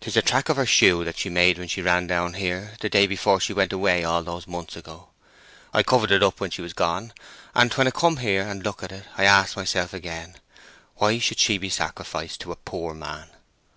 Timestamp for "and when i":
7.54-7.92